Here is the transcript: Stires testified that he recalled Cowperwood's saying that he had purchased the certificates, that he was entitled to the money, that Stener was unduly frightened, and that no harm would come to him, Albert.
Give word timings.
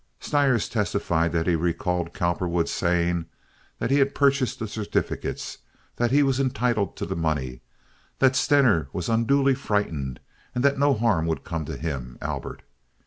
Stires 0.19 0.67
testified 0.67 1.31
that 1.33 1.45
he 1.45 1.55
recalled 1.55 2.11
Cowperwood's 2.15 2.71
saying 2.71 3.27
that 3.77 3.91
he 3.91 3.99
had 3.99 4.15
purchased 4.15 4.57
the 4.57 4.67
certificates, 4.67 5.59
that 5.97 6.09
he 6.09 6.23
was 6.23 6.39
entitled 6.39 6.95
to 6.95 7.05
the 7.05 7.15
money, 7.15 7.61
that 8.17 8.35
Stener 8.35 8.87
was 8.93 9.09
unduly 9.09 9.53
frightened, 9.53 10.19
and 10.55 10.65
that 10.65 10.79
no 10.79 10.95
harm 10.95 11.27
would 11.27 11.43
come 11.43 11.65
to 11.65 11.77
him, 11.77 12.17
Albert. 12.19 12.63